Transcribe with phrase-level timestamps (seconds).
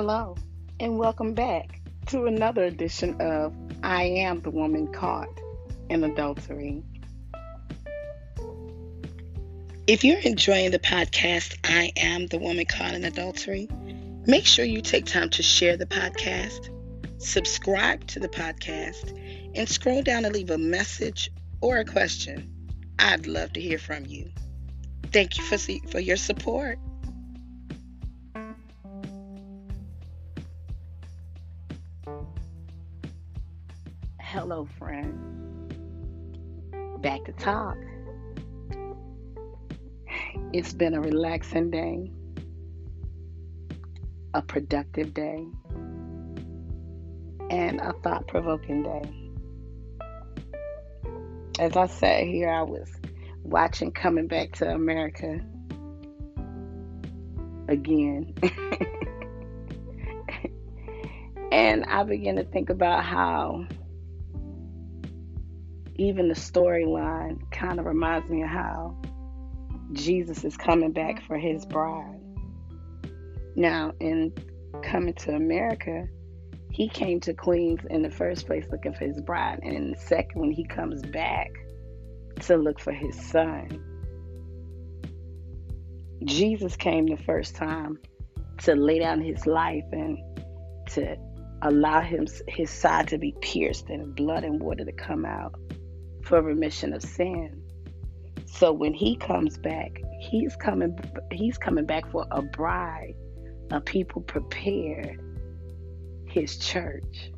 [0.00, 0.36] Hello,
[0.78, 3.52] and welcome back to another edition of
[3.82, 5.40] I Am the Woman Caught
[5.90, 6.84] in Adultery.
[9.88, 13.68] If you're enjoying the podcast, I Am the Woman Caught in Adultery,
[14.24, 16.70] make sure you take time to share the podcast,
[17.20, 19.18] subscribe to the podcast,
[19.56, 21.28] and scroll down and leave a message
[21.60, 22.54] or a question.
[23.00, 24.30] I'd love to hear from you.
[25.12, 25.58] Thank you for,
[25.90, 26.78] for your support.
[34.30, 35.18] Hello, friend.
[37.00, 37.78] Back to talk.
[40.52, 42.12] It's been a relaxing day,
[44.34, 45.46] a productive day,
[47.48, 49.10] and a thought provoking day.
[51.58, 52.90] As I sat here, I was
[53.42, 55.40] watching Coming Back to America
[57.66, 58.34] again.
[61.50, 63.66] and I began to think about how
[65.98, 68.96] even the storyline kind of reminds me of how
[69.92, 72.20] Jesus is coming back for his bride.
[73.56, 74.32] Now, in
[74.84, 76.06] coming to America,
[76.70, 79.98] he came to Queens in the first place looking for his bride, and in the
[79.98, 81.50] second, when he comes back
[82.42, 83.84] to look for his son,
[86.24, 87.98] Jesus came the first time
[88.58, 90.18] to lay down his life and
[90.90, 91.16] to
[91.62, 95.54] allow him his side to be pierced and blood and water to come out
[96.28, 97.62] for remission of sin.
[98.46, 100.98] So when he comes back, he's coming
[101.32, 103.14] he's coming back for a bride,
[103.70, 105.20] a people prepared,
[106.26, 107.32] his church.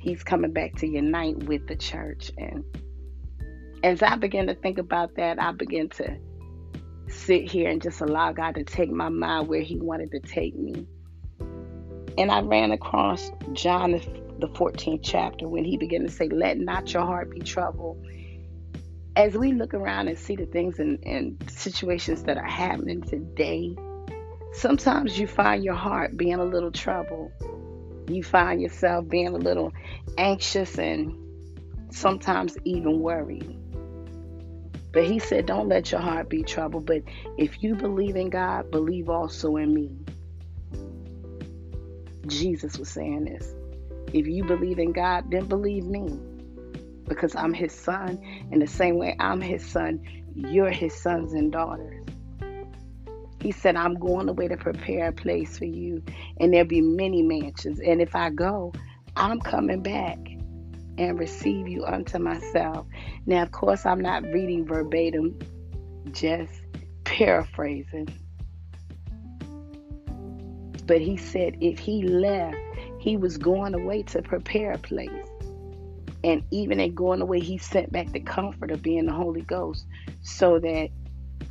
[0.00, 2.64] He's coming back to unite with the church and
[3.82, 6.16] as I began to think about that, I began to
[7.08, 10.56] sit here and just allow God to take my mind where he wanted to take
[10.56, 10.86] me.
[12.16, 13.94] And I ran across John
[14.42, 18.04] the 14th chapter when he began to say, Let not your heart be troubled.
[19.14, 23.76] As we look around and see the things and, and situations that are happening today,
[24.52, 27.30] sometimes you find your heart being a little troubled.
[28.08, 29.72] You find yourself being a little
[30.18, 31.14] anxious and
[31.94, 33.56] sometimes even worried.
[34.92, 36.86] But he said, Don't let your heart be troubled.
[36.86, 37.02] But
[37.38, 39.90] if you believe in God, believe also in me.
[42.26, 43.54] Jesus was saying this.
[44.12, 46.18] If you believe in God, then believe me.
[47.04, 48.20] Because I'm his son.
[48.50, 50.00] In the same way I'm his son,
[50.34, 52.04] you're his sons and daughters.
[53.40, 56.02] He said, I'm going away to prepare a place for you,
[56.38, 57.80] and there'll be many mansions.
[57.80, 58.72] And if I go,
[59.16, 60.18] I'm coming back
[60.96, 62.86] and receive you unto myself.
[63.26, 65.38] Now, of course, I'm not reading verbatim,
[66.12, 66.52] just
[67.04, 68.08] paraphrasing.
[70.86, 72.56] But he said, if he left,
[73.02, 75.10] he was going away to prepare a place.
[76.22, 79.84] And even in going away, he sent back the comfort of being the Holy Ghost
[80.22, 80.90] so that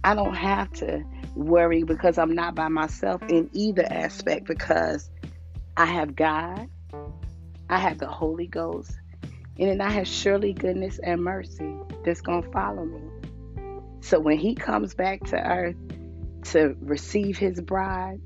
[0.01, 1.03] I don't have to
[1.35, 5.09] worry because I'm not by myself in either aspect because
[5.75, 6.69] I have God,
[7.69, 8.97] I have the Holy Ghost,
[9.59, 11.75] and then I have surely goodness and mercy
[12.05, 13.01] that's going to follow me.
[13.99, 15.75] So when he comes back to earth
[16.51, 18.21] to receive his bride,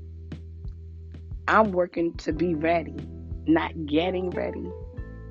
[1.48, 2.96] I'm working to be ready
[3.46, 4.70] not getting ready,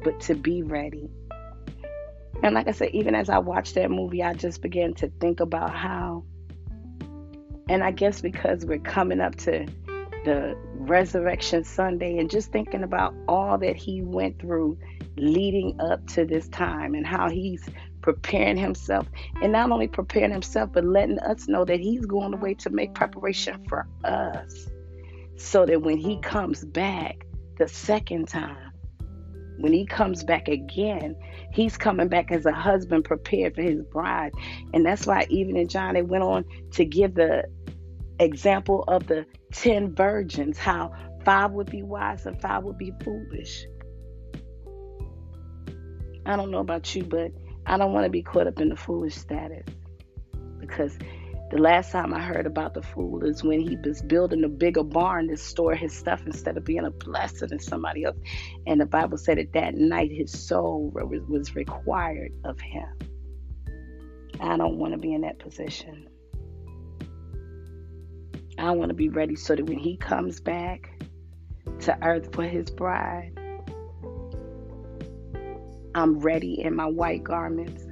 [0.04, 1.10] but to be ready.
[2.44, 5.40] And like I said, even as I watched that movie, I just began to think
[5.40, 6.24] about how,
[7.70, 9.66] and I guess because we're coming up to
[10.26, 14.78] the Resurrection Sunday and just thinking about all that he went through
[15.18, 17.64] leading up to this time and how he's
[18.02, 19.08] preparing himself
[19.42, 22.94] and not only preparing himself but letting us know that he's going away to make
[22.94, 24.68] preparation for us
[25.38, 27.26] so that when he comes back
[27.58, 28.72] the second time.
[29.58, 31.16] When he comes back again,
[31.52, 34.34] he's coming back as a husband prepared for his bride.
[34.74, 37.46] And that's why, even in John, they went on to give the
[38.20, 40.92] example of the 10 virgins, how
[41.24, 43.66] five would be wise and five would be foolish.
[46.26, 47.32] I don't know about you, but
[47.66, 49.66] I don't want to be caught up in the foolish status
[50.60, 50.98] because
[51.52, 54.84] the last time I heard about the fool is when he was building a bigger
[54.84, 58.18] barn to store his stuff instead of being a blessing to somebody else.
[58.66, 60.92] And the Bible said that that night his soul
[61.30, 62.88] was required of him.
[64.42, 66.08] I don't want to be in that position.
[68.58, 70.90] I want to be ready so that when he comes back
[71.82, 73.34] to earth for his bride,
[75.94, 77.86] I'm ready in my white garments,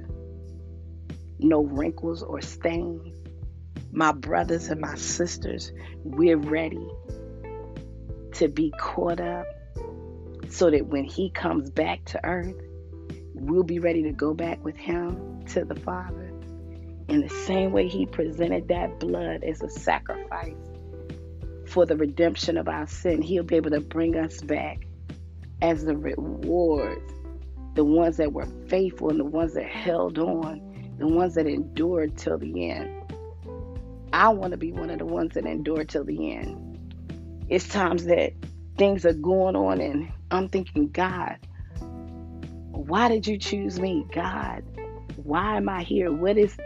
[1.38, 3.23] no wrinkles or stains
[3.92, 5.72] my brothers and my sisters,
[6.04, 6.88] we're ready.
[8.34, 9.46] to be caught up
[10.48, 12.56] so that when he comes back to earth,
[13.34, 16.32] we'll be ready to go back with him to the Father.
[17.08, 20.56] In the same way he presented that blood as a sacrifice
[21.66, 24.86] for the redemption of our sin, he'll be able to bring us back
[25.62, 27.12] as the rewards,
[27.74, 32.16] the ones that were faithful and the ones that held on, the ones that endured
[32.16, 33.03] till the end.
[34.14, 36.94] I want to be one of the ones that endure till the end.
[37.48, 38.32] It's times that
[38.78, 41.36] things are going on and I'm thinking, God,
[42.70, 44.06] why did you choose me?
[44.14, 44.62] God,
[45.16, 46.12] why am I here?
[46.12, 46.56] What is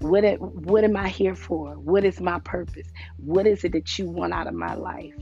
[0.00, 1.74] what what am I here for?
[1.78, 2.88] What is my purpose?
[3.18, 5.14] What is it that you want out of my life?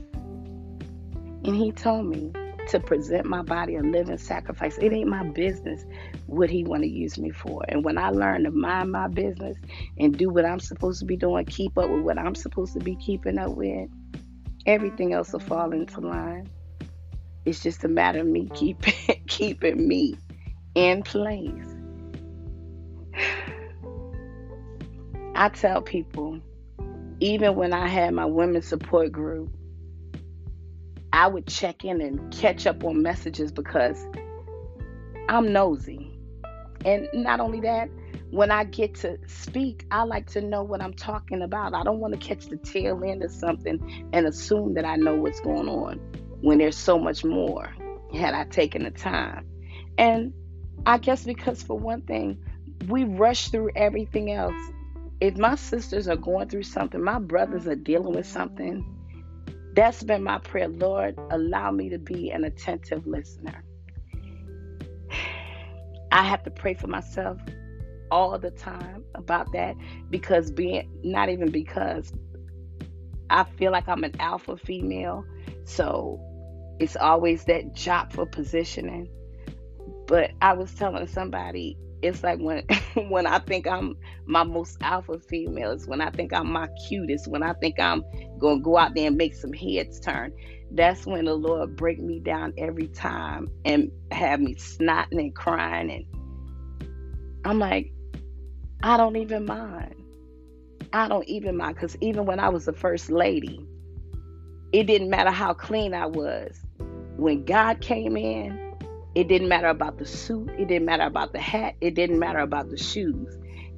[1.43, 2.33] And he told me
[2.69, 4.77] to present my body a living sacrifice.
[4.77, 5.85] It ain't my business
[6.27, 7.63] what he want to use me for.
[7.69, 9.57] And when I learn to mind my business
[9.97, 12.79] and do what I'm supposed to be doing, keep up with what I'm supposed to
[12.79, 13.89] be keeping up with,
[14.65, 16.49] everything else will fall into line.
[17.45, 18.93] It's just a matter of me keeping
[19.27, 20.17] keeping me
[20.73, 21.75] in place.
[25.35, 26.39] I tell people,
[27.19, 29.49] even when I had my women's support group,
[31.15, 34.05] I would check in and catch up on messages because
[35.29, 36.11] I'm nosy.
[36.83, 37.89] And not only that,
[38.31, 41.73] when I get to speak, I like to know what I'm talking about.
[41.73, 45.15] I don't want to catch the tail end of something and assume that I know
[45.15, 45.99] what's going on
[46.41, 47.73] when there's so much more
[48.13, 49.47] had I taken the time.
[49.97, 50.33] And
[50.85, 52.43] I guess because, for one thing,
[52.89, 54.53] we rush through everything else
[55.21, 58.85] if my sisters are going through something, my brothers are dealing with something,
[59.75, 60.67] that's been my prayer.
[60.69, 63.63] Lord, allow me to be an attentive listener.
[66.11, 67.39] I have to pray for myself
[68.09, 69.75] all the time about that
[70.09, 72.13] because being, not even because,
[73.29, 75.25] I feel like I'm an alpha female.
[75.65, 76.21] So
[76.79, 79.09] it's always that job for positioning.
[80.07, 82.63] But I was telling somebody it's like when
[83.09, 87.27] when I think I'm my most alpha female, it's when I think I'm my cutest,
[87.27, 88.03] when I think I'm
[88.39, 90.33] gonna go out there and make some heads turn.
[90.71, 95.91] That's when the Lord break me down every time and have me snotting and crying
[95.91, 96.05] and
[97.45, 97.91] I'm like,
[98.81, 99.95] I don't even mind.
[100.91, 103.65] I don't even mind because even when I was the first lady,
[104.71, 106.59] it didn't matter how clean I was.
[107.17, 108.64] When God came in,
[109.15, 112.39] it didn't matter about the suit, it didn't matter about the hat, it didn't matter
[112.39, 113.33] about the shoes.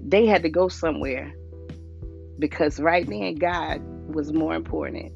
[0.06, 1.34] They had to go somewhere
[2.40, 3.82] because right then God
[4.14, 5.12] was more important.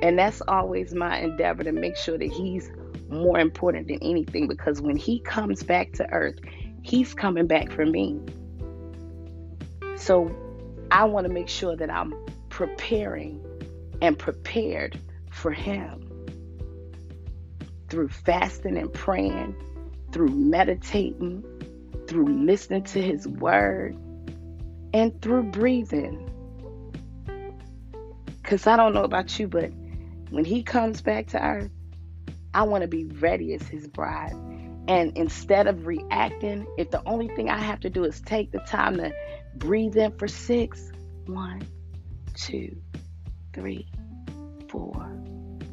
[0.00, 2.70] And that's always my endeavor to make sure that He's
[3.08, 6.38] more important than anything because when He comes back to earth,
[6.82, 8.20] He's coming back for me.
[9.96, 10.34] So
[10.90, 12.14] I want to make sure that I'm
[12.48, 13.44] preparing
[14.00, 14.98] and prepared
[15.30, 16.01] for Him
[17.92, 19.54] through fasting and praying,
[20.12, 21.44] through meditating,
[22.08, 23.94] through listening to His Word,
[24.94, 26.26] and through breathing.
[28.40, 29.70] Because I don't know about you, but
[30.30, 31.70] when He comes back to earth,
[32.54, 34.32] I want to be ready as His bride.
[34.88, 38.60] And instead of reacting, if the only thing I have to do is take the
[38.60, 39.12] time to
[39.54, 40.90] breathe in for six,
[41.26, 41.60] one,
[42.32, 42.74] two,
[43.52, 43.86] three,
[44.70, 45.14] four,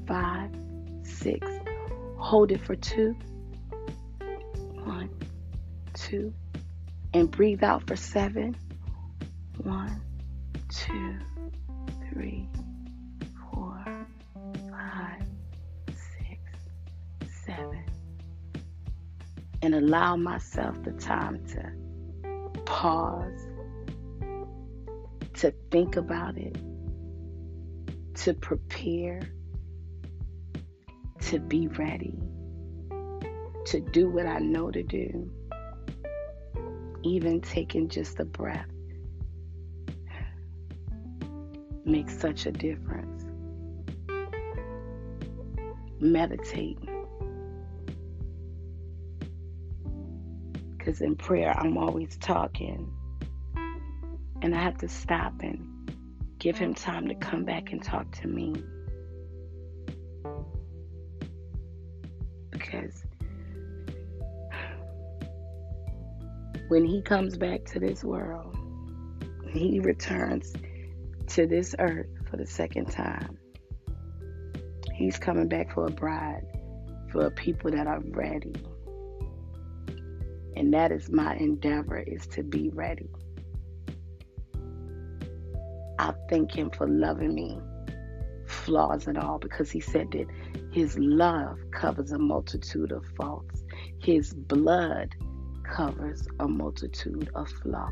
[0.05, 0.51] five,
[1.03, 1.47] six,
[2.19, 3.15] Hold it for two,
[4.83, 5.09] one,
[5.93, 6.33] two,
[7.13, 8.55] And breathe out for seven.
[9.57, 10.01] One,
[10.69, 11.17] two,
[12.11, 12.47] three,
[13.51, 13.83] four,
[14.69, 15.23] five,
[15.87, 16.39] six,
[17.45, 17.83] seven.
[19.61, 23.47] And allow myself the time to pause,
[25.35, 26.57] to think about it,
[28.15, 29.21] to prepare
[31.21, 32.17] to be ready,
[33.65, 35.31] to do what I know to do,
[37.03, 38.67] even taking just a breath
[41.85, 43.25] makes such a difference.
[45.99, 46.77] Meditate.
[50.77, 52.91] Because in prayer, I'm always talking.
[54.41, 55.91] And I have to stop and
[56.37, 58.55] give him time to come back and talk to me.
[62.69, 63.03] Because
[66.67, 68.55] when he comes back to this world,
[69.51, 70.53] he returns
[71.27, 73.37] to this earth for the second time.
[74.95, 76.45] He's coming back for a bride,
[77.11, 78.53] for people that are ready.
[80.55, 83.09] And that is my endeavor is to be ready.
[85.97, 87.59] I thank him for loving me
[88.69, 90.27] flaws at all because he said that
[90.71, 93.63] his love covers a multitude of faults.
[93.97, 95.15] His blood
[95.63, 97.91] covers a multitude of flaws.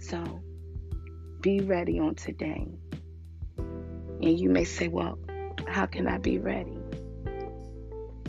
[0.00, 0.40] So
[1.42, 2.66] be ready on today.
[3.58, 5.18] And you may say, well,
[5.68, 6.78] how can I be ready?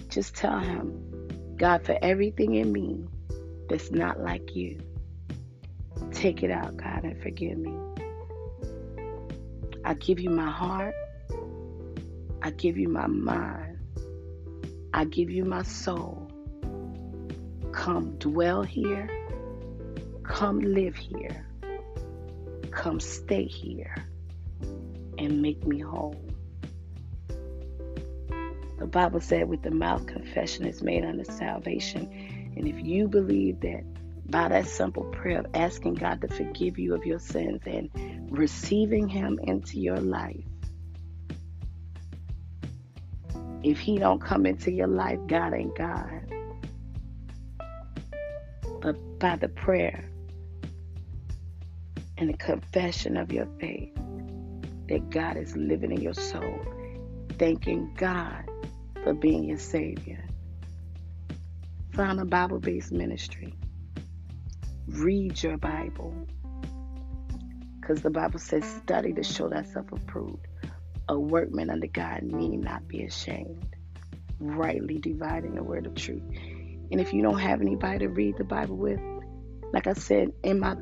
[0.10, 3.06] Just tell him, God, for everything in me
[3.70, 4.82] that's not like you,
[6.12, 7.74] take it out, God, and forgive me.
[9.92, 10.96] I give you my heart.
[12.42, 13.78] I give you my mind.
[14.94, 16.32] I give you my soul.
[17.74, 19.10] Come dwell here.
[20.24, 21.46] Come live here.
[22.72, 23.94] Come stay here
[25.18, 26.16] and make me whole.
[28.80, 32.54] The Bible said, with the mouth, confession is made unto salvation.
[32.56, 33.84] And if you believe that
[34.32, 37.90] by that simple prayer of asking God to forgive you of your sins and
[38.32, 40.46] receiving Him into your life,
[43.62, 46.22] if He don't come into your life, God ain't God.
[48.82, 50.10] But by the prayer
[52.18, 53.94] and the confession of your faith
[54.88, 56.60] that God is living in your soul,
[57.38, 58.50] thanking God
[59.04, 60.24] for being your Savior.
[61.94, 63.54] Find a Bible based ministry.
[64.88, 66.28] Read your Bible.
[67.80, 70.48] Because the Bible says, study to show thyself approved.
[71.10, 73.76] A workman under God need not be ashamed.
[74.40, 76.24] Rightly dividing the word of truth.
[76.92, 79.00] And if you don't have anybody to read the Bible with,
[79.74, 80.76] like I said in my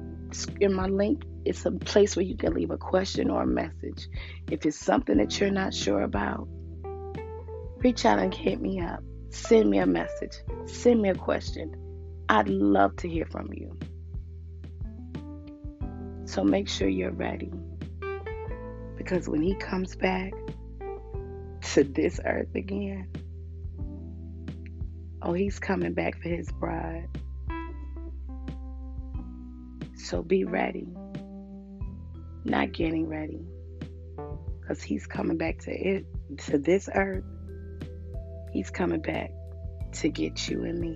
[0.59, 4.07] in my link, it's a place where you can leave a question or a message.
[4.51, 6.47] If it's something that you're not sure about,
[7.77, 9.01] reach out and hit me up.
[9.29, 10.37] Send me a message.
[10.65, 11.75] Send me a question.
[12.27, 13.77] I'd love to hear from you.
[16.29, 17.51] So make sure you're ready.
[18.95, 20.31] Because when he comes back
[21.73, 23.09] to this earth again,
[25.23, 27.07] oh, he's coming back for his bride.
[29.95, 30.87] So be ready.
[32.45, 33.41] Not getting ready.
[34.61, 36.05] Because he's coming back to it
[36.45, 37.23] to this earth
[38.51, 39.31] He's coming back
[39.93, 40.95] to get you and me.